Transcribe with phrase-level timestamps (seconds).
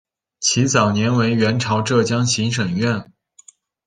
[0.39, 3.05] 其早年为元朝浙江行省掾。